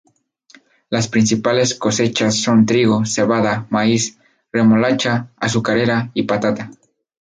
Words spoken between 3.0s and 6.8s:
cebada, maíz, remolacha azucarera y patata.